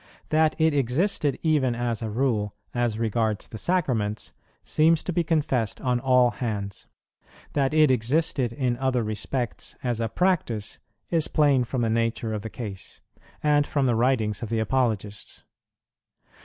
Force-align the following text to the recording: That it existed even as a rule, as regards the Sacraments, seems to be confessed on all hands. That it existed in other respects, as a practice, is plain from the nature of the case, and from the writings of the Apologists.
That 0.29 0.59
it 0.59 0.73
existed 0.73 1.37
even 1.43 1.75
as 1.75 2.01
a 2.01 2.09
rule, 2.09 2.55
as 2.73 2.97
regards 2.97 3.47
the 3.47 3.59
Sacraments, 3.59 4.33
seems 4.63 5.03
to 5.03 5.13
be 5.13 5.23
confessed 5.23 5.79
on 5.79 5.99
all 5.99 6.31
hands. 6.31 6.87
That 7.53 7.71
it 7.71 7.91
existed 7.91 8.51
in 8.51 8.77
other 8.77 9.03
respects, 9.03 9.75
as 9.83 9.99
a 9.99 10.09
practice, 10.09 10.79
is 11.11 11.27
plain 11.27 11.65
from 11.65 11.83
the 11.83 11.89
nature 11.91 12.33
of 12.33 12.41
the 12.41 12.49
case, 12.49 12.99
and 13.43 13.67
from 13.67 13.85
the 13.85 13.93
writings 13.93 14.41
of 14.41 14.49
the 14.49 14.57
Apologists. 14.57 15.43